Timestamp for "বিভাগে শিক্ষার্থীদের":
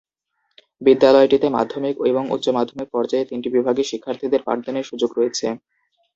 3.55-4.41